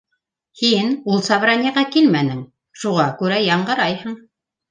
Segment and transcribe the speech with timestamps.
[0.61, 2.41] Һин ул собраниеға килмәнең,
[2.85, 4.19] шуға күрә яңғырайһың.